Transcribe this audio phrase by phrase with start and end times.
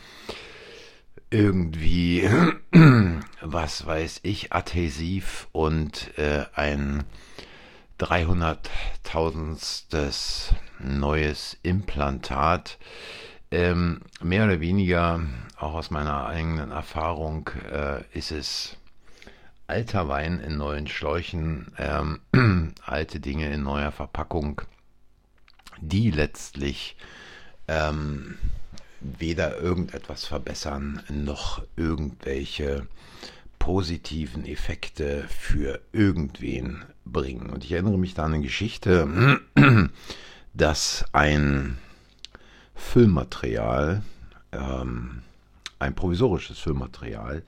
[1.30, 2.28] irgendwie,
[3.40, 7.04] was weiß ich, adhesiv und äh, ein
[7.98, 12.78] 300.000stes neues Implantat.
[13.50, 15.20] Ähm, mehr oder weniger,
[15.56, 18.76] auch aus meiner eigenen Erfahrung, äh, ist es
[19.66, 22.20] alter Wein in neuen Schläuchen, ähm,
[22.84, 24.62] alte Dinge in neuer Verpackung,
[25.80, 26.96] die letztlich
[27.68, 28.38] ähm,
[29.00, 32.86] weder irgendetwas verbessern noch irgendwelche
[33.66, 37.50] positiven Effekte für irgendwen bringen.
[37.50, 39.40] Und ich erinnere mich da an eine Geschichte,
[40.54, 41.76] dass ein
[42.76, 44.02] Füllmaterial,
[44.52, 45.22] ähm,
[45.80, 47.42] ein provisorisches Füllmaterial,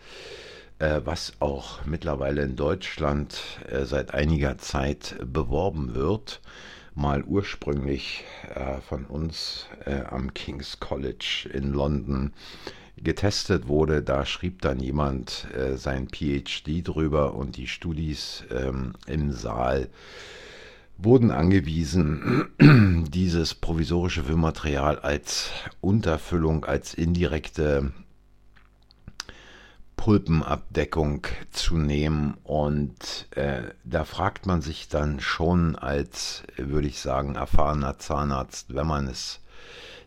[0.81, 6.41] äh, was auch mittlerweile in Deutschland äh, seit einiger Zeit beworben wird,
[6.97, 8.25] mal ursprünglich
[8.57, 12.33] äh, von uns äh, am King's College in London
[13.03, 14.03] getestet wurde.
[14.03, 19.89] Da schrieb dann jemand äh, sein PhD drüber und die Studis ähm, im Saal
[20.99, 22.49] wurden angewiesen,
[23.09, 25.51] dieses provisorische Füllmaterial als
[25.81, 27.93] Unterfüllung, als indirekte
[29.97, 32.37] Pulpenabdeckung zu nehmen.
[32.43, 38.87] Und äh, da fragt man sich dann schon als, würde ich sagen, erfahrener Zahnarzt, wenn
[38.87, 39.41] man es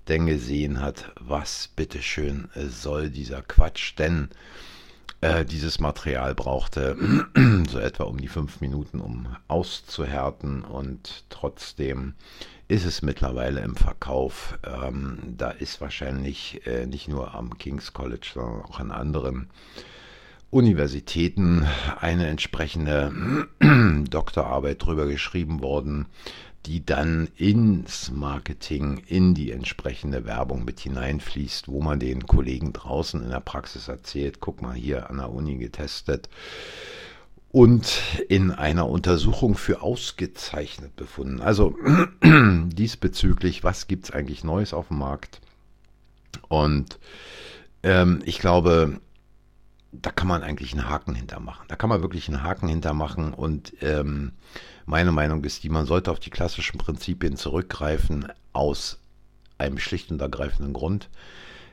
[0.07, 4.29] denn gesehen hat, was bitteschön soll dieser Quatsch, denn
[5.21, 6.97] äh, dieses Material brauchte
[7.69, 12.15] so etwa um die fünf Minuten, um auszuhärten und trotzdem
[12.67, 14.57] ist es mittlerweile im Verkauf.
[14.63, 19.49] Ähm, da ist wahrscheinlich äh, nicht nur am King's College, sondern auch an anderen
[20.49, 21.67] Universitäten
[21.99, 23.11] eine entsprechende
[24.09, 26.07] Doktorarbeit drüber geschrieben worden,
[26.65, 33.21] die dann ins Marketing, in die entsprechende Werbung mit hineinfließt, wo man den Kollegen draußen
[33.23, 36.29] in der Praxis erzählt, guck mal hier an der Uni getestet
[37.51, 41.41] und in einer Untersuchung für ausgezeichnet befunden.
[41.41, 41.75] Also
[42.23, 45.41] diesbezüglich, was gibt es eigentlich Neues auf dem Markt?
[46.47, 46.99] Und
[47.83, 49.01] ähm, ich glaube,
[49.91, 51.65] da kann man eigentlich einen Haken hintermachen.
[51.67, 54.31] Da kann man wirklich einen Haken hintermachen und ähm,
[54.85, 58.99] meine Meinung ist die, man sollte auf die klassischen Prinzipien zurückgreifen aus
[59.57, 61.09] einem schlicht und ergreifenden Grund.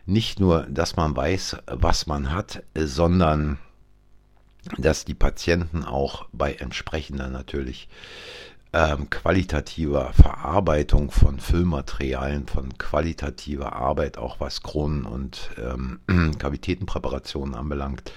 [0.06, 3.58] Nicht nur, dass man weiß, was man hat, sondern
[4.76, 7.88] dass die Patienten auch bei entsprechender natürlich
[8.72, 16.00] ähm, qualitativer Verarbeitung von Füllmaterialien, von qualitativer Arbeit, auch was Kronen und ähm,
[16.38, 18.12] Kavitätenpräparationen anbelangt,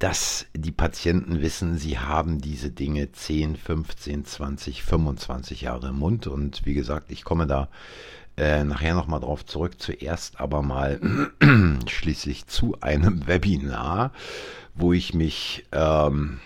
[0.00, 6.26] dass die Patienten wissen, sie haben diese Dinge 10, 15, 20, 25 Jahre im Mund.
[6.26, 7.68] Und wie gesagt, ich komme da
[8.38, 9.74] äh, nachher nochmal drauf zurück.
[9.78, 11.00] Zuerst aber mal
[11.86, 14.12] schließlich zu einem Webinar,
[14.74, 16.40] wo ich mich ähm,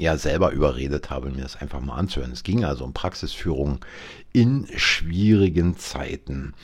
[0.00, 2.32] ja selber überredet habe, mir das einfach mal anzuhören.
[2.32, 3.84] Es ging also um Praxisführung
[4.32, 6.54] in schwierigen Zeiten.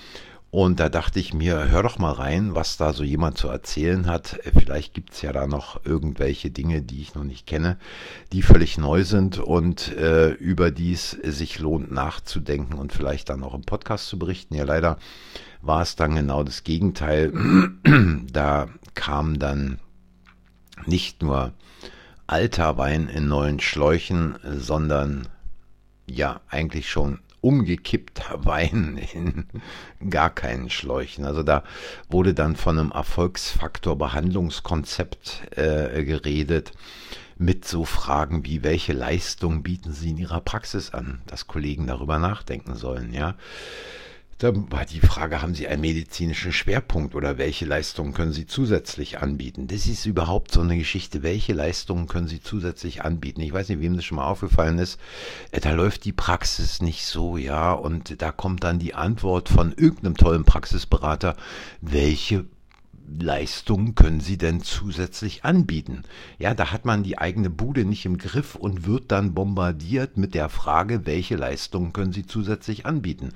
[0.50, 4.06] Und da dachte ich mir, hör doch mal rein, was da so jemand zu erzählen
[4.08, 4.40] hat.
[4.58, 7.78] Vielleicht gibt es ja da noch irgendwelche Dinge, die ich noch nicht kenne,
[8.32, 13.54] die völlig neu sind und äh, über dies sich lohnt nachzudenken und vielleicht dann auch
[13.54, 14.56] im Podcast zu berichten.
[14.56, 14.98] Ja, leider
[15.62, 17.32] war es dann genau das Gegenteil.
[18.32, 19.78] da kam dann
[20.84, 21.52] nicht nur
[22.26, 25.28] alter Wein in neuen Schläuchen, sondern
[26.06, 29.46] ja eigentlich schon umgekippter Wein in
[30.10, 31.24] gar keinen Schläuchen.
[31.24, 31.64] Also da
[32.08, 36.72] wurde dann von einem Erfolgsfaktor Behandlungskonzept äh, geredet
[37.36, 42.18] mit so Fragen wie, welche Leistung bieten Sie in Ihrer Praxis an, dass Kollegen darüber
[42.18, 43.34] nachdenken sollen, ja.
[44.40, 49.18] Da war die Frage, haben Sie einen medizinischen Schwerpunkt oder welche Leistungen können Sie zusätzlich
[49.18, 49.66] anbieten?
[49.66, 51.22] Das ist überhaupt so eine Geschichte.
[51.22, 53.42] Welche Leistungen können Sie zusätzlich anbieten?
[53.42, 54.98] Ich weiß nicht, wem das schon mal aufgefallen ist.
[55.50, 57.74] Äh, da läuft die Praxis nicht so, ja.
[57.74, 61.36] Und da kommt dann die Antwort von irgendeinem tollen Praxisberater.
[61.82, 62.46] Welche
[63.18, 66.04] Leistungen können Sie denn zusätzlich anbieten?
[66.38, 70.34] Ja, da hat man die eigene Bude nicht im Griff und wird dann bombardiert mit
[70.34, 73.32] der Frage, welche Leistungen können Sie zusätzlich anbieten?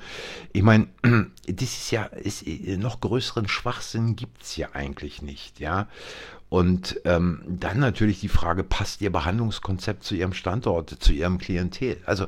[0.53, 5.89] Ich meine, das ist ja, ist, noch größeren Schwachsinn gibt's ja eigentlich nicht, ja.
[6.49, 11.97] Und ähm, dann natürlich die Frage, passt Ihr Behandlungskonzept zu Ihrem Standort, zu Ihrem Klientel?
[12.07, 12.27] Also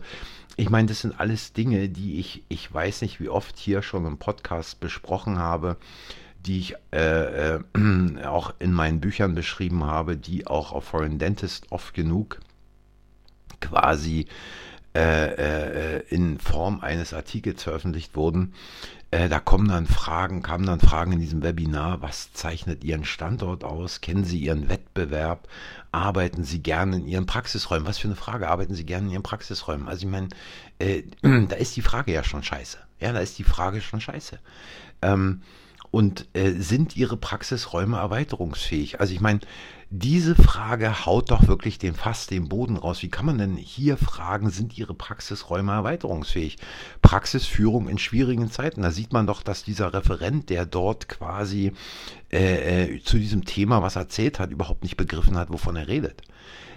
[0.57, 4.07] ich meine, das sind alles Dinge, die ich, ich weiß nicht, wie oft hier schon
[4.07, 5.77] im Podcast besprochen habe
[6.47, 7.61] die ich äh, äh,
[8.25, 12.41] auch in meinen Büchern beschrieben habe, die auch auf Foreign Dentist oft genug
[13.61, 14.27] quasi
[14.95, 18.55] äh, äh in Form eines Artikels veröffentlicht wurden.
[19.11, 23.63] Äh, da kommen dann Fragen, kamen dann Fragen in diesem Webinar, was zeichnet Ihren Standort
[23.63, 24.01] aus?
[24.01, 25.49] Kennen Sie Ihren Wettbewerb?
[25.93, 27.87] Arbeiten Sie gerne in Ihren Praxisräumen?
[27.87, 29.89] Was für eine Frage, arbeiten Sie gerne in Ihren Praxisräumen?
[29.89, 30.29] Also ich meine,
[30.79, 32.79] äh, da ist die Frage ja schon scheiße.
[33.01, 34.39] Ja, da ist die Frage schon scheiße.
[35.03, 35.43] Ähm,
[35.97, 39.01] und äh, sind ihre Praxisräume erweiterungsfähig?
[39.01, 39.41] Also ich meine,
[39.89, 43.03] diese Frage haut doch wirklich den Fass den Boden raus.
[43.03, 46.59] Wie kann man denn hier fragen, sind Ihre Praxisräume erweiterungsfähig?
[47.01, 48.83] Praxisführung in schwierigen Zeiten.
[48.83, 51.73] Da sieht man doch, dass dieser Referent, der dort quasi
[52.31, 56.21] äh, äh zu diesem Thema was erzählt hat, überhaupt nicht begriffen hat, wovon er redet.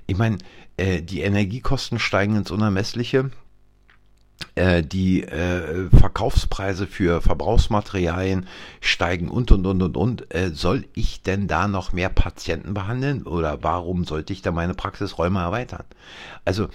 [0.08, 0.38] Ich meine,
[0.78, 3.32] äh, die Energiekosten steigen ins Unermessliche.
[4.56, 8.48] Äh, die äh, Verkaufspreise für Verbrauchsmaterialien
[8.82, 10.34] steigen und und und und und.
[10.34, 14.74] Äh, soll ich denn da noch mehr Patienten behandeln oder warum sollte ich da meine
[14.74, 15.86] Praxisräume erweitern?
[16.46, 16.68] Also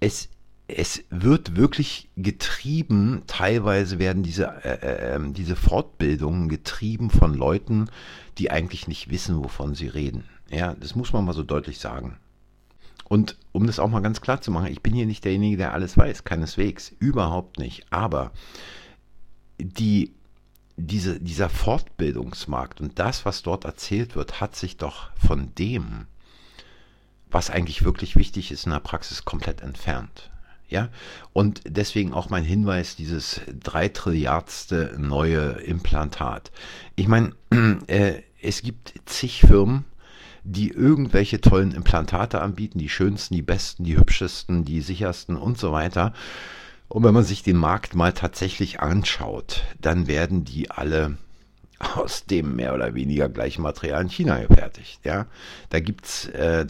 [0.00, 0.28] es
[0.76, 7.90] es wird wirklich getrieben, teilweise werden diese, äh, äh, diese Fortbildungen getrieben von Leuten,
[8.38, 10.24] die eigentlich nicht wissen, wovon sie reden.
[10.48, 12.18] Ja, das muss man mal so deutlich sagen.
[13.10, 15.74] Und um das auch mal ganz klar zu machen, ich bin hier nicht derjenige, der
[15.74, 17.84] alles weiß, keineswegs, überhaupt nicht.
[17.90, 18.30] Aber
[19.58, 20.14] die,
[20.76, 26.06] diese, dieser Fortbildungsmarkt und das, was dort erzählt wird, hat sich doch von dem,
[27.32, 30.30] was eigentlich wirklich wichtig ist in der Praxis, komplett entfernt.
[30.68, 30.88] Ja,
[31.32, 36.52] und deswegen auch mein Hinweis, dieses drei Trilliardste neue Implantat.
[36.94, 37.34] Ich meine,
[37.88, 39.84] äh, es gibt zig Firmen,
[40.44, 45.72] die irgendwelche tollen Implantate anbieten, die schönsten, die besten, die hübschesten, die sichersten und so
[45.72, 46.12] weiter.
[46.88, 51.16] Und wenn man sich den Markt mal tatsächlich anschaut, dann werden die alle
[51.94, 55.00] aus dem mehr oder weniger gleichen Material in China gefertigt.
[55.04, 55.26] Ja,
[55.70, 56.66] da gibt's äh,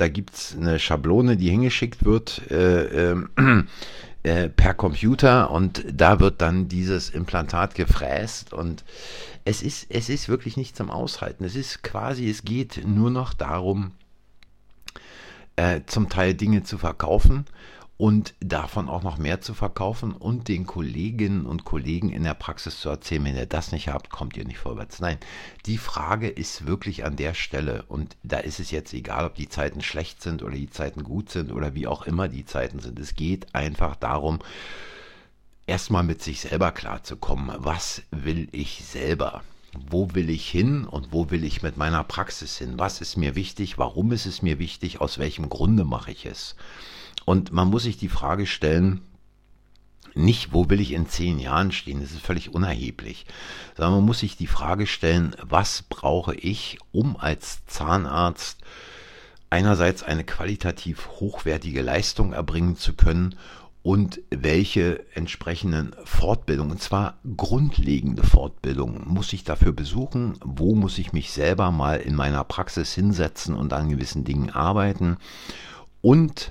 [0.56, 3.16] eine Schablone, die hingeschickt wird äh, äh,
[4.22, 8.84] äh, per Computer und da wird dann dieses Implantat gefräst und
[9.44, 11.44] es ist, es ist wirklich nicht zum Aushalten.
[11.44, 13.92] Es ist quasi, es geht nur noch darum,
[15.56, 17.46] äh, zum Teil Dinge zu verkaufen
[18.00, 22.80] und davon auch noch mehr zu verkaufen und den Kolleginnen und Kollegen in der Praxis
[22.80, 25.00] zu erzählen, wenn ihr das nicht habt, kommt ihr nicht vorwärts.
[25.00, 25.18] Nein,
[25.66, 29.50] die Frage ist wirklich an der Stelle und da ist es jetzt egal, ob die
[29.50, 32.98] Zeiten schlecht sind oder die Zeiten gut sind oder wie auch immer die Zeiten sind.
[32.98, 34.38] Es geht einfach darum,
[35.66, 37.54] erstmal mit sich selber klarzukommen.
[37.58, 39.42] Was will ich selber?
[39.90, 42.78] Wo will ich hin und wo will ich mit meiner Praxis hin?
[42.78, 43.76] Was ist mir wichtig?
[43.76, 45.02] Warum ist es mir wichtig?
[45.02, 46.56] Aus welchem Grunde mache ich es?
[47.24, 49.02] Und man muss sich die Frage stellen,
[50.14, 53.26] nicht, wo will ich in zehn Jahren stehen, das ist völlig unerheblich,
[53.76, 58.60] sondern man muss sich die Frage stellen, was brauche ich, um als Zahnarzt
[59.50, 63.36] einerseits eine qualitativ hochwertige Leistung erbringen zu können
[63.82, 71.12] und welche entsprechenden Fortbildungen, und zwar grundlegende Fortbildungen, muss ich dafür besuchen, wo muss ich
[71.12, 75.16] mich selber mal in meiner Praxis hinsetzen und an gewissen Dingen arbeiten?
[76.02, 76.50] Und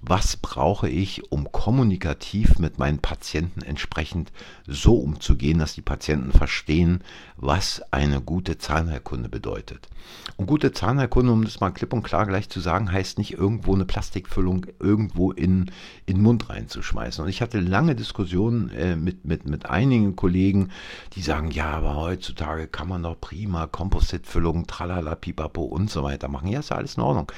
[0.00, 4.30] was brauche ich, um kommunikativ mit meinen Patienten entsprechend
[4.66, 7.02] so umzugehen, dass die Patienten verstehen,
[7.36, 9.88] was eine gute Zahnheilkunde bedeutet.
[10.36, 13.74] Und gute Zahnheilkunde, um das mal klipp und klar gleich zu sagen, heißt nicht irgendwo
[13.74, 15.70] eine Plastikfüllung irgendwo in,
[16.04, 17.24] in den Mund reinzuschmeißen.
[17.24, 20.70] Und ich hatte lange Diskussionen äh, mit, mit, mit einigen Kollegen,
[21.14, 26.28] die sagen, ja, aber heutzutage kann man doch prima Kompositfüllungen, tralala, pipapo und so weiter
[26.28, 26.48] machen.
[26.48, 27.32] Ja, ist ja alles in Ordnung.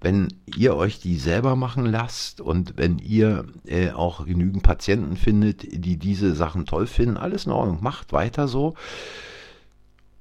[0.00, 5.62] Wenn ihr euch die selber machen lasst und wenn ihr äh, auch genügend Patienten findet,
[5.62, 8.74] die diese Sachen toll finden, alles in Ordnung, macht weiter so.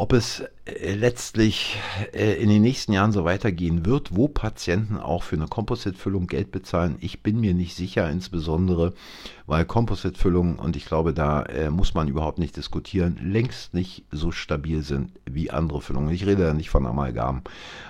[0.02, 1.78] Ob es äh, letztlich
[2.14, 6.52] äh, in den nächsten Jahren so weitergehen wird, wo Patienten auch für eine Composite-Füllung Geld
[6.52, 8.94] bezahlen, ich bin mir nicht sicher, insbesondere
[9.46, 14.32] weil Composite-Füllungen, und ich glaube, da äh, muss man überhaupt nicht diskutieren, längst nicht so
[14.32, 16.14] stabil sind wie andere Füllungen.
[16.14, 17.42] Ich rede da nicht von Amalgam.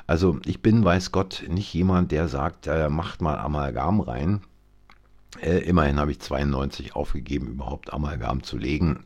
[0.08, 4.42] Also ich bin, weiß Gott, nicht jemand, der sagt, macht mal Amalgam rein.
[5.42, 9.04] Immerhin habe ich 92 aufgegeben, überhaupt Amalgam zu legen.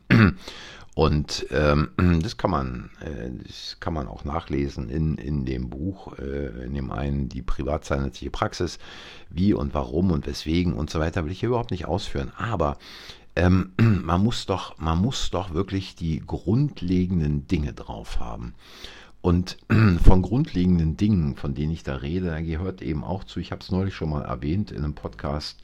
[0.94, 1.90] Und ähm,
[2.22, 6.74] das kann man, äh, das kann man auch nachlesen in, in dem Buch, äh, in
[6.74, 8.78] dem einen die privatzahnärztliche Praxis,
[9.28, 12.32] wie und warum und weswegen und so weiter will ich hier überhaupt nicht ausführen.
[12.36, 12.78] Aber
[13.36, 18.54] ähm, man muss doch, man muss doch wirklich die grundlegenden Dinge drauf haben.
[19.20, 19.56] Und
[20.04, 23.62] von grundlegenden Dingen, von denen ich da rede, da gehört eben auch zu, ich habe
[23.62, 25.60] es neulich schon mal erwähnt in einem Podcast,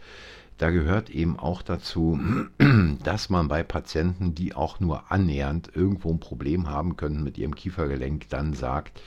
[0.60, 2.20] da gehört eben auch dazu,
[3.02, 7.54] dass man bei Patienten, die auch nur annähernd irgendwo ein Problem haben können mit ihrem
[7.54, 9.00] Kiefergelenk, dann sagt,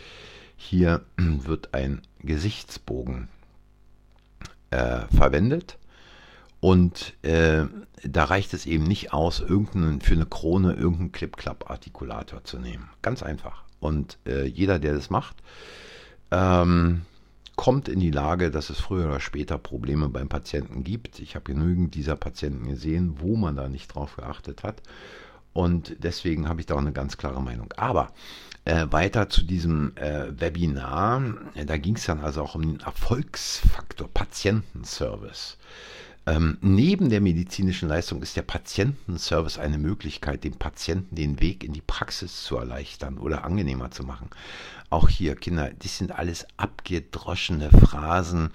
[0.57, 3.27] hier wird ein Gesichtsbogen
[4.71, 5.77] äh, verwendet.
[6.59, 7.65] Und äh,
[8.03, 12.89] da reicht es eben nicht aus, irgendeinen, für eine Krone irgendeinen Clip-Clap-Artikulator zu nehmen.
[13.03, 13.63] Ganz einfach.
[13.79, 15.35] Und äh, jeder, der das macht,
[16.31, 17.01] ähm,
[17.55, 21.19] kommt in die Lage, dass es früher oder später Probleme beim Patienten gibt.
[21.19, 24.81] Ich habe genügend dieser Patienten gesehen, wo man da nicht drauf geachtet hat.
[25.53, 27.71] Und deswegen habe ich da auch eine ganz klare Meinung.
[27.77, 28.11] Aber
[28.65, 31.21] äh, weiter zu diesem äh, Webinar.
[31.65, 35.57] Da ging es dann also auch um den Erfolgsfaktor Patientenservice.
[36.25, 41.73] Ähm, neben der medizinischen Leistung ist der Patientenservice eine Möglichkeit, dem Patienten den Weg in
[41.73, 44.29] die Praxis zu erleichtern oder angenehmer zu machen.
[44.89, 48.51] Auch hier, Kinder, das sind alles abgedroschene Phrasen.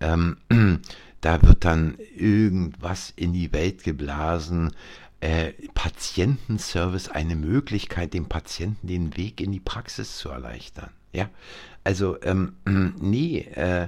[0.00, 0.38] Ähm,
[1.20, 4.72] da wird dann irgendwas in die Welt geblasen.
[5.20, 10.90] Äh, Patientenservice eine Möglichkeit, dem Patienten den Weg in die Praxis zu erleichtern.
[11.12, 11.30] Ja,
[11.84, 12.56] also ähm,
[13.00, 13.86] nee, äh,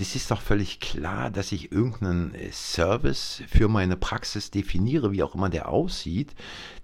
[0.00, 5.22] das ist doch völlig klar, dass ich irgendeinen äh, Service für meine Praxis definiere, wie
[5.22, 6.34] auch immer der aussieht,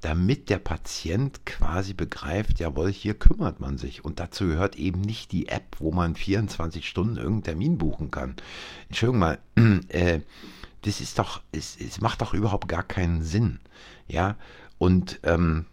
[0.03, 4.05] damit der Patient quasi begreift, jawohl, hier kümmert man sich.
[4.05, 8.37] Und dazu gehört eben nicht die App, wo man 24 Stunden irgendeinen Termin buchen kann.
[8.91, 9.39] Entschuldigung mal,
[9.89, 10.21] äh,
[10.83, 13.61] das ist doch, es, es macht doch überhaupt gar keinen Sinn.
[14.09, 14.37] Ja,
[14.77, 15.65] und ähm,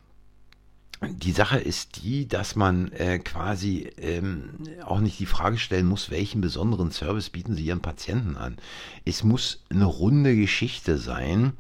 [1.10, 4.52] die Sache ist die, dass man äh, quasi ähm,
[4.86, 8.58] auch nicht die Frage stellen muss, welchen besonderen Service bieten Sie Ihren Patienten an.
[9.06, 11.54] Es muss eine runde Geschichte sein,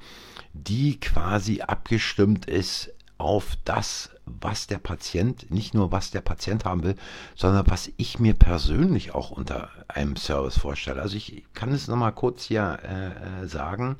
[0.53, 6.83] die quasi abgestimmt ist auf das, was der Patient, nicht nur was der Patient haben
[6.83, 6.95] will,
[7.35, 11.01] sondern was ich mir persönlich auch unter einem Service vorstelle.
[11.01, 13.97] Also ich kann es nochmal kurz hier äh, äh, sagen,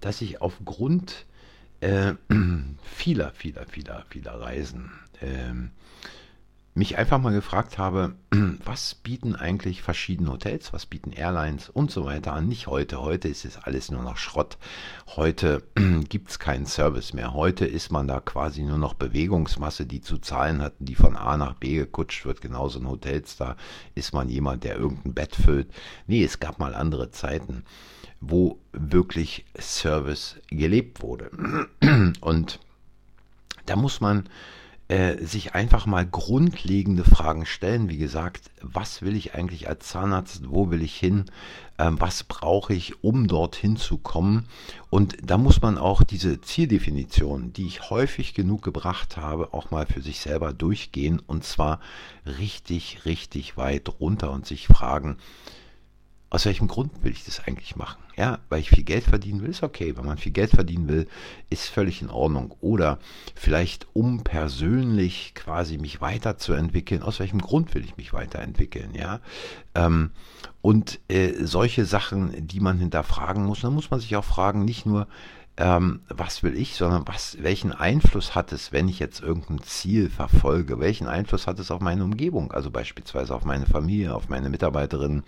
[0.00, 1.26] dass ich aufgrund
[1.80, 2.14] äh,
[2.82, 5.70] vieler, vieler, vieler, vieler Reisen ähm,
[6.78, 8.14] mich einfach mal gefragt habe,
[8.64, 12.46] was bieten eigentlich verschiedene Hotels, was bieten Airlines und so weiter an.
[12.46, 14.58] Nicht heute, heute ist es alles nur noch Schrott.
[15.16, 15.64] Heute
[16.08, 17.34] gibt es keinen Service mehr.
[17.34, 21.36] Heute ist man da quasi nur noch Bewegungsmasse, die zu zahlen hat, die von A
[21.36, 22.40] nach B gekutscht wird.
[22.40, 23.56] Genauso in Hotels, da
[23.96, 25.68] ist man jemand, der irgendein Bett füllt.
[26.06, 27.64] Nee, es gab mal andere Zeiten
[28.20, 31.30] wo wirklich Service gelebt wurde.
[32.20, 32.60] Und
[33.66, 34.28] da muss man
[34.88, 37.90] äh, sich einfach mal grundlegende Fragen stellen.
[37.90, 40.48] Wie gesagt, was will ich eigentlich als Zahnarzt?
[40.48, 41.26] Wo will ich hin?
[41.78, 44.46] Ähm, was brauche ich, um dorthin zu kommen?
[44.88, 49.84] Und da muss man auch diese Zieldefinition, die ich häufig genug gebracht habe, auch mal
[49.84, 51.80] für sich selber durchgehen und zwar
[52.24, 55.18] richtig, richtig weit runter und sich fragen,
[56.30, 58.02] aus welchem Grund will ich das eigentlich machen?
[58.16, 59.96] Ja, weil ich viel Geld verdienen will, ist okay.
[59.96, 61.08] Wenn man viel Geld verdienen will,
[61.48, 62.54] ist völlig in Ordnung.
[62.60, 62.98] Oder
[63.34, 67.02] vielleicht um persönlich quasi mich weiterzuentwickeln.
[67.02, 68.94] Aus welchem Grund will ich mich weiterentwickeln?
[68.94, 69.20] Ja,
[69.74, 70.10] ähm,
[70.60, 74.84] und äh, solche Sachen, die man hinterfragen muss, dann muss man sich auch fragen, nicht
[74.84, 75.06] nur,
[75.56, 80.10] ähm, was will ich, sondern was, welchen Einfluss hat es, wenn ich jetzt irgendein Ziel
[80.10, 80.78] verfolge?
[80.78, 82.52] Welchen Einfluss hat es auf meine Umgebung?
[82.52, 85.24] Also beispielsweise auf meine Familie, auf meine Mitarbeiterinnen,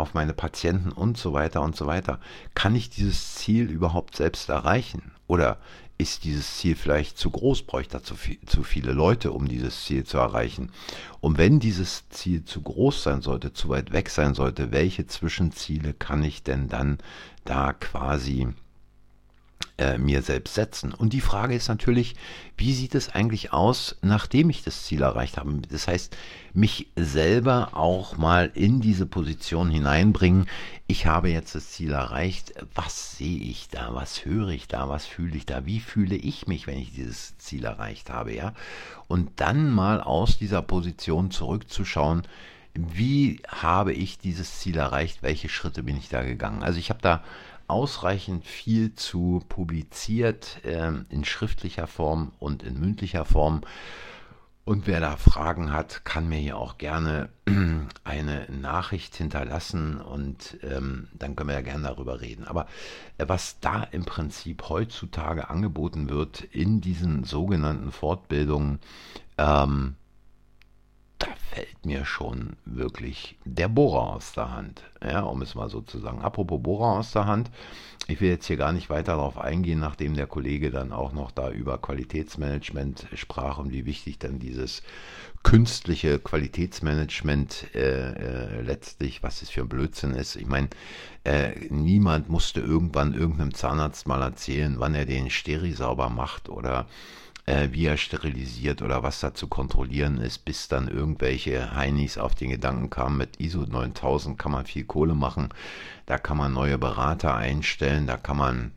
[0.00, 2.18] auf meine Patienten und so weiter und so weiter.
[2.54, 5.12] Kann ich dieses Ziel überhaupt selbst erreichen?
[5.26, 5.58] Oder
[5.98, 7.62] ist dieses Ziel vielleicht zu groß?
[7.62, 10.72] Brauche ich dazu viel, zu viele Leute, um dieses Ziel zu erreichen?
[11.20, 15.92] Und wenn dieses Ziel zu groß sein sollte, zu weit weg sein sollte, welche Zwischenziele
[15.92, 16.98] kann ich denn dann
[17.44, 18.48] da quasi
[19.80, 20.92] äh, mir selbst setzen.
[20.92, 22.14] Und die Frage ist natürlich,
[22.56, 25.60] wie sieht es eigentlich aus, nachdem ich das Ziel erreicht habe?
[25.70, 26.16] Das heißt,
[26.52, 30.46] mich selber auch mal in diese Position hineinbringen.
[30.86, 32.52] Ich habe jetzt das Ziel erreicht.
[32.74, 33.94] Was sehe ich da?
[33.94, 34.88] Was höre ich da?
[34.88, 35.64] Was fühle ich da?
[35.64, 38.34] Wie fühle ich mich, wenn ich dieses Ziel erreicht habe?
[38.34, 38.52] Ja?
[39.08, 42.22] Und dann mal aus dieser Position zurückzuschauen,
[42.74, 45.22] wie habe ich dieses Ziel erreicht?
[45.22, 46.62] Welche Schritte bin ich da gegangen?
[46.62, 47.22] Also ich habe da
[47.70, 53.62] ausreichend viel zu publiziert äh, in schriftlicher Form und in mündlicher Form.
[54.64, 57.30] Und wer da Fragen hat, kann mir hier auch gerne
[58.04, 62.46] eine Nachricht hinterlassen und ähm, dann können wir ja gerne darüber reden.
[62.46, 62.66] Aber
[63.18, 68.80] äh, was da im Prinzip heutzutage angeboten wird in diesen sogenannten Fortbildungen,
[69.38, 69.96] ähm,
[71.20, 75.82] da fällt mir schon wirklich der Bohrer aus der Hand, ja, um es mal so
[75.82, 76.22] zu sagen.
[76.22, 77.50] Apropos Bohrer aus der Hand,
[78.08, 81.30] ich will jetzt hier gar nicht weiter darauf eingehen, nachdem der Kollege dann auch noch
[81.30, 84.82] da über Qualitätsmanagement sprach und wie wichtig dann dieses
[85.42, 90.36] künstliche Qualitätsmanagement äh, äh, letztlich, was es für ein Blödsinn ist.
[90.36, 90.70] Ich meine,
[91.24, 96.86] äh, niemand musste irgendwann irgendeinem Zahnarzt mal erzählen, wann er den Steri sauber macht oder
[97.50, 102.36] äh, wie er sterilisiert oder was da zu kontrollieren ist, bis dann irgendwelche Heinis auf
[102.36, 105.48] den Gedanken kamen, mit ISO 9000 kann man viel Kohle machen,
[106.06, 108.70] da kann man neue Berater einstellen, da kann man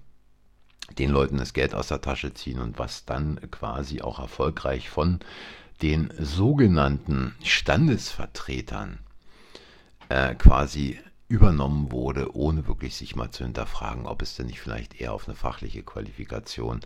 [0.98, 5.20] den Leuten das Geld aus der Tasche ziehen und was dann quasi auch erfolgreich von
[5.84, 9.00] den sogenannten Standesvertretern
[10.10, 15.00] äh, quasi übernommen wurde, ohne wirklich sich mal zu hinterfragen, ob es denn nicht vielleicht
[15.00, 16.82] eher auf eine fachliche Qualifikation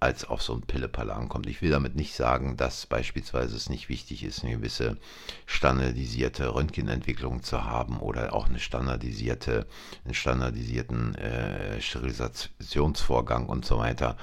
[0.00, 1.46] als auf so ein Pillepalle ankommt.
[1.46, 4.96] Ich will damit nicht sagen, dass beispielsweise es nicht wichtig ist, eine gewisse
[5.44, 9.66] standardisierte Röntgenentwicklung zu haben oder auch eine standardisierte,
[10.04, 14.16] einen standardisierten äh, Sterilisationsvorgang und so weiter.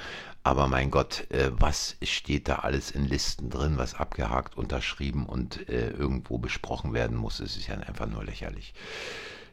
[0.43, 5.69] Aber mein Gott, äh, was steht da alles in Listen drin, was abgehakt, unterschrieben und
[5.69, 7.39] äh, irgendwo besprochen werden muss?
[7.39, 8.73] Es ist ja einfach nur lächerlich.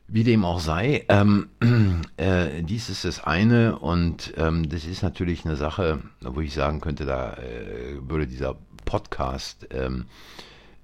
[0.06, 1.48] Wie dem auch sei, ähm,
[2.18, 6.80] äh, dies ist das eine und ähm, das ist natürlich eine Sache, wo ich sagen
[6.80, 10.04] könnte, da äh, würde dieser Podcast ähm,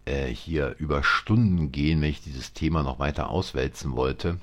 [0.07, 4.39] äh, hier über Stunden gehen, wenn ich dieses Thema noch weiter auswälzen wollte.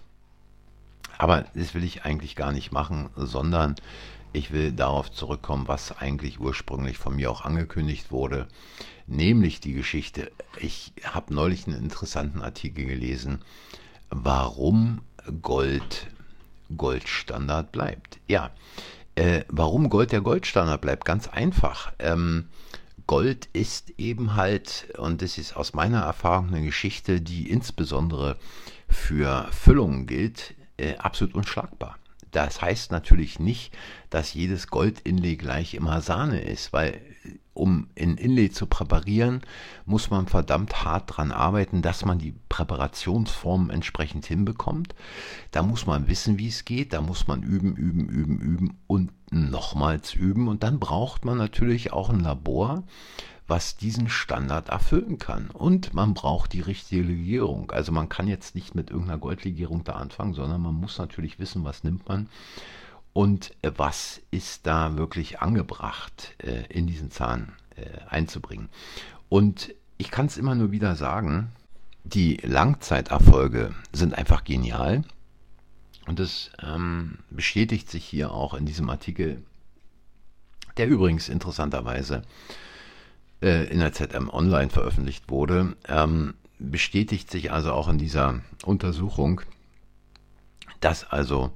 [1.17, 3.75] Aber das will ich eigentlich gar nicht machen, sondern
[4.31, 8.47] ich will darauf zurückkommen, was eigentlich ursprünglich von mir auch angekündigt wurde,
[9.07, 10.31] nämlich die Geschichte.
[10.59, 13.39] Ich habe neulich einen interessanten Artikel gelesen,
[14.09, 15.01] warum
[15.41, 16.07] Gold
[16.75, 18.19] Goldstandard bleibt.
[18.27, 18.51] Ja,
[19.15, 21.05] äh, warum Gold der Goldstandard bleibt?
[21.05, 21.93] Ganz einfach.
[21.99, 22.49] Ähm,
[23.07, 28.37] Gold ist eben halt, und das ist aus meiner Erfahrung eine Geschichte, die insbesondere
[28.89, 31.97] für Füllungen gilt, äh, absolut unschlagbar.
[32.31, 33.73] Das heißt natürlich nicht,
[34.09, 37.01] dass jedes Gold-Inlay gleich immer Sahne ist, weil
[37.57, 39.41] um in Inlay zu präparieren,
[39.85, 44.95] muss man verdammt hart dran arbeiten, dass man die Präparationsform entsprechend hinbekommt.
[45.51, 49.11] Da muss man wissen, wie es geht, da muss man üben, üben, üben, üben und
[49.31, 50.47] nochmals üben.
[50.47, 52.83] Und dann braucht man natürlich auch ein Labor,
[53.47, 55.49] was diesen Standard erfüllen kann.
[55.49, 57.71] Und man braucht die richtige Legierung.
[57.71, 61.63] Also man kann jetzt nicht mit irgendeiner Goldlegierung da anfangen, sondern man muss natürlich wissen,
[61.63, 62.29] was nimmt man
[63.17, 68.69] und äh, was ist da wirklich angebracht äh, in diesen Zahn äh, einzubringen.
[69.27, 71.51] Und ich kann es immer nur wieder sagen,
[72.03, 75.01] die Langzeiterfolge sind einfach genial.
[76.05, 79.41] Und das ähm, bestätigt sich hier auch in diesem Artikel,
[80.77, 82.21] der übrigens interessanterweise
[83.41, 89.41] äh, in der ZM Online veröffentlicht wurde, ähm, bestätigt sich also auch in dieser Untersuchung,
[90.81, 91.51] dass also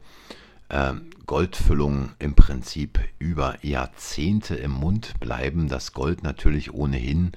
[1.26, 5.68] Goldfüllungen im Prinzip über Jahrzehnte im Mund bleiben.
[5.68, 7.34] Das Gold natürlich ohnehin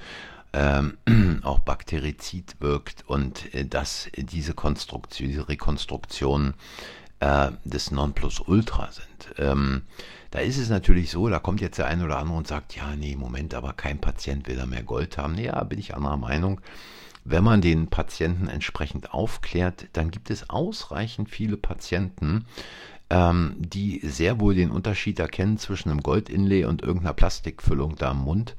[0.53, 0.99] ähm,
[1.43, 6.55] auch bakterizid wirkt und äh, dass diese Konstruktion, diese Rekonstruktionen
[7.21, 9.35] äh, des Nonplusultra sind.
[9.39, 9.83] Ähm,
[10.31, 12.97] da ist es natürlich so, da kommt jetzt der eine oder andere und sagt, ja,
[12.97, 15.39] nee, Moment, aber kein Patient will da mehr Gold haben.
[15.39, 16.61] Ja, bin ich anderer Meinung.
[17.25, 22.45] Wenn man den Patienten entsprechend aufklärt, dann gibt es ausreichend viele Patienten,
[23.15, 28.19] ähm, die sehr wohl den Unterschied erkennen zwischen einem Goldinlay und irgendeiner Plastikfüllung da im
[28.19, 28.57] Mund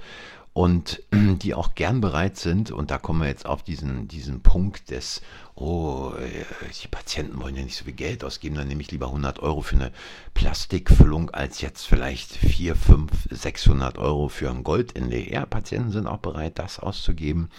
[0.53, 4.91] und die auch gern bereit sind, und da kommen wir jetzt auf diesen, diesen Punkt
[4.91, 5.21] des,
[5.55, 6.45] oh, äh,
[6.81, 9.59] die Patienten wollen ja nicht so viel Geld ausgeben, dann nehme ich lieber 100 Euro
[9.59, 9.91] für eine
[10.33, 15.33] Plastikfüllung als jetzt vielleicht 4, 5, 600 Euro für ein Goldinlay.
[15.33, 17.49] Ja, Patienten sind auch bereit, das auszugeben,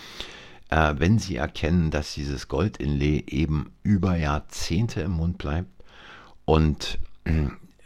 [0.71, 5.76] äh, wenn sie erkennen, dass dieses Goldinlay eben über Jahrzehnte im Mund bleibt
[6.47, 6.99] und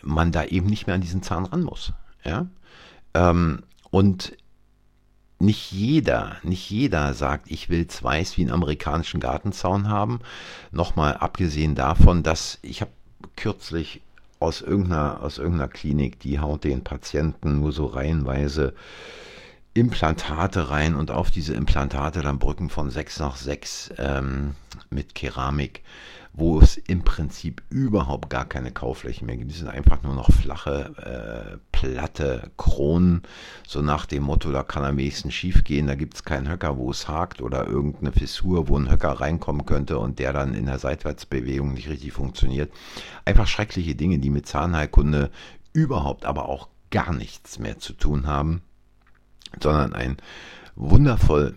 [0.03, 1.92] man da eben nicht mehr an diesen Zahn ran muss.
[2.25, 2.46] Ja?
[3.14, 4.37] Ähm, und
[5.40, 10.20] nicht jeder, nicht jeder sagt, ich will weiß wie einen amerikanischen Gartenzaun haben.
[10.70, 12.92] Nochmal abgesehen davon, dass ich habe
[13.37, 14.03] kürzlich
[14.38, 18.75] aus irgendeiner, aus irgendeiner Klinik, die haut den Patienten nur so reihenweise
[19.73, 24.55] Implantate rein und auf diese Implantate dann Brücken von 6 nach 6 ähm,
[24.90, 25.83] mit Keramik
[26.33, 29.51] wo es im Prinzip überhaupt gar keine Kauflächen mehr gibt.
[29.51, 33.23] Die sind einfach nur noch flache, äh, platte Kronen,
[33.66, 36.77] so nach dem Motto, da kann am wenigsten schief gehen, da gibt es keinen Höcker,
[36.77, 40.66] wo es hakt oder irgendeine Fissur, wo ein Höcker reinkommen könnte und der dann in
[40.66, 42.73] der Seitwärtsbewegung nicht richtig funktioniert.
[43.25, 45.31] Einfach schreckliche Dinge, die mit Zahnheilkunde
[45.73, 48.62] überhaupt aber auch gar nichts mehr zu tun haben,
[49.61, 50.16] sondern ein
[50.77, 51.55] wundervoll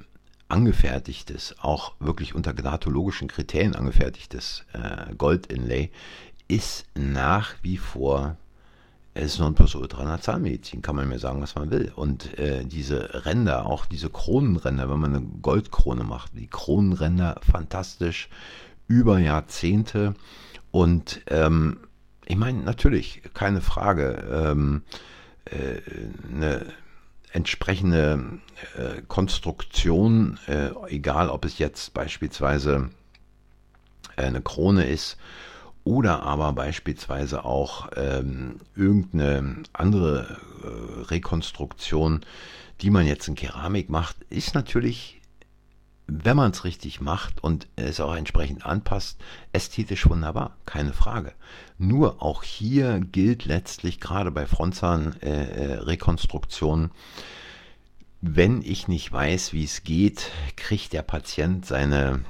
[0.53, 5.89] angefertigtes, auch wirklich unter gnatologischen Kriterien angefertigtes äh, Gold-Inlay
[6.47, 8.37] ist nach wie vor
[9.15, 11.91] es Nonplusultra in der Zahnmedizin, kann man mir sagen, was man will.
[11.95, 18.29] Und äh, diese Ränder, auch diese Kronenränder, wenn man eine Goldkrone macht, die Kronenränder fantastisch
[18.87, 20.13] über Jahrzehnte.
[20.69, 21.79] Und ähm,
[22.25, 24.83] ich meine, natürlich, keine Frage, ähm,
[25.45, 25.81] äh,
[26.31, 26.65] eine
[27.33, 28.39] entsprechende
[28.77, 32.89] äh, Konstruktion, äh, egal ob es jetzt beispielsweise
[34.15, 35.17] äh, eine Krone ist
[35.83, 42.23] oder aber beispielsweise auch ähm, irgendeine andere äh, Rekonstruktion,
[42.81, 45.19] die man jetzt in Keramik macht, ist natürlich
[46.07, 49.19] wenn man es richtig macht und es auch entsprechend anpasst,
[49.51, 51.33] ästhetisch wunderbar, keine Frage.
[51.77, 56.91] Nur auch hier gilt letztlich gerade bei Frontzahnrekonstruktionen, äh,
[58.21, 62.23] wenn ich nicht weiß, wie es geht, kriegt der Patient seine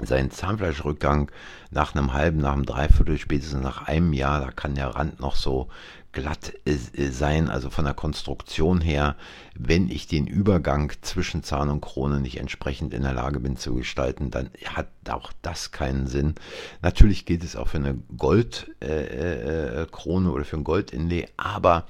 [0.00, 1.30] seinen Zahnfleischrückgang
[1.70, 5.36] nach einem halben, nach einem Dreiviertel, spätestens nach einem Jahr, da kann der Rand noch
[5.36, 5.68] so
[6.12, 6.76] glatt äh,
[7.10, 9.16] sein, also von der Konstruktion her,
[9.54, 13.74] wenn ich den Übergang zwischen Zahn und Krone nicht entsprechend in der Lage bin zu
[13.74, 16.34] gestalten, dann hat auch das keinen Sinn.
[16.82, 21.86] Natürlich gilt es auch für eine Goldkrone äh, äh, oder für ein Goldinlay, aber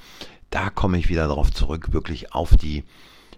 [0.51, 2.85] da komme ich wieder darauf zurück, wirklich auf die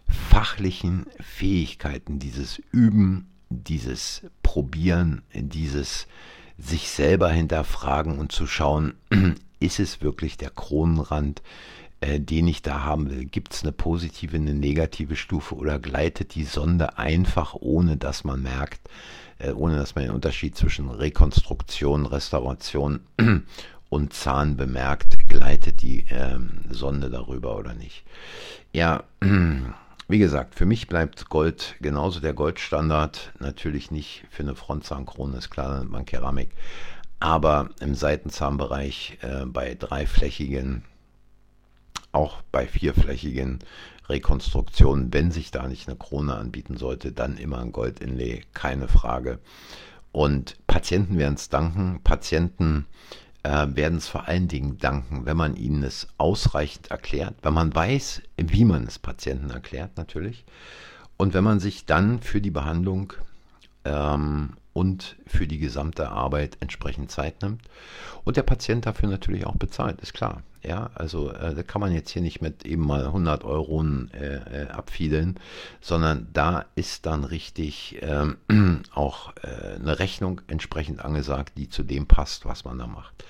[0.06, 4.22] fachlichen Fähigkeiten, dieses Üben, dieses
[4.54, 6.06] Probieren, dieses
[6.58, 8.94] sich selber hinterfragen und zu schauen,
[9.58, 11.42] ist es wirklich der Kronenrand,
[12.00, 13.24] äh, den ich da haben will?
[13.24, 18.44] Gibt es eine positive, eine negative Stufe oder gleitet die Sonde einfach, ohne dass man
[18.44, 18.88] merkt,
[19.40, 23.00] äh, ohne dass man den Unterschied zwischen Rekonstruktion, Restauration
[23.88, 28.04] und Zahn bemerkt, gleitet die ähm, Sonde darüber oder nicht?
[28.72, 29.02] Ja,
[30.08, 33.32] wie gesagt, für mich bleibt Gold genauso der Goldstandard.
[33.38, 36.50] Natürlich nicht für eine Frontzahnkrone, ist klar, dann man Keramik.
[37.20, 40.84] Aber im Seitenzahnbereich äh, bei dreiflächigen,
[42.12, 43.60] auch bei vierflächigen
[44.08, 49.38] Rekonstruktionen, wenn sich da nicht eine Krone anbieten sollte, dann immer ein Goldinlay, keine Frage.
[50.12, 52.00] Und Patienten werden es danken.
[52.04, 52.86] Patienten
[53.44, 57.74] äh, werden es vor allen Dingen danken, wenn man ihnen es ausreichend erklärt, wenn man
[57.74, 60.44] weiß, wie man es Patienten erklärt natürlich.
[61.16, 63.12] Und wenn man sich dann für die Behandlung
[63.84, 67.62] ähm, und für die gesamte Arbeit entsprechend Zeit nimmt
[68.24, 70.42] und der Patient dafür natürlich auch bezahlt, ist klar.
[70.66, 74.62] Ja, also äh, da kann man jetzt hier nicht mit eben mal 100 Euro äh,
[74.62, 75.38] äh, abfiedeln,
[75.82, 78.36] sondern da ist dann richtig ähm,
[78.94, 83.24] auch äh, eine Rechnung entsprechend angesagt, die zu dem passt, was man da macht.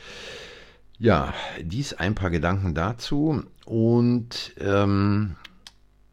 [0.99, 5.35] Ja, dies ein paar Gedanken dazu und ähm,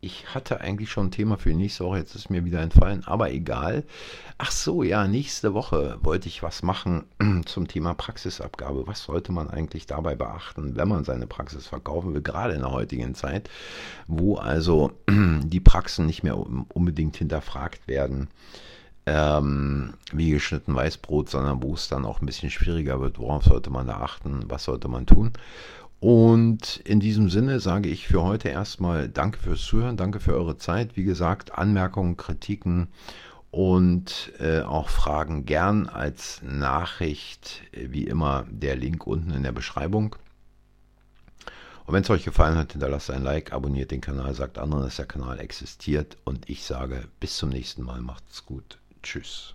[0.02, 3.32] ich hatte eigentlich schon ein Thema für nächste Woche, jetzt ist mir wieder entfallen, aber
[3.32, 3.84] egal.
[4.40, 7.04] Ach so, ja, nächste Woche wollte ich was machen
[7.46, 8.88] zum Thema Praxisabgabe.
[8.88, 12.72] Was sollte man eigentlich dabei beachten, wenn man seine Praxis verkaufen will, gerade in der
[12.72, 13.48] heutigen Zeit,
[14.08, 18.28] wo also die Praxen nicht mehr unbedingt hinterfragt werden,
[19.06, 23.20] ähm, wie geschnitten Weißbrot, sondern wo es dann auch ein bisschen schwieriger wird.
[23.20, 24.46] Worauf sollte man da achten?
[24.48, 25.34] Was sollte man tun?
[26.02, 30.58] Und in diesem Sinne sage ich für heute erstmal Danke fürs Zuhören, danke für eure
[30.58, 30.98] Zeit.
[30.98, 32.88] Wie gesagt, Anmerkungen, Kritiken
[33.52, 40.16] und äh, auch Fragen gern als Nachricht, wie immer der Link unten in der Beschreibung.
[41.86, 44.96] Und wenn es euch gefallen hat, hinterlasst ein Like, abonniert den Kanal, sagt anderen, dass
[44.96, 48.80] der Kanal existiert und ich sage bis zum nächsten Mal, macht's gut.
[49.04, 49.54] Tschüss.